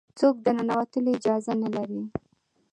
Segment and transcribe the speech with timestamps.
[0.19, 2.01] څوک د ننوتلو اجازه نه لري.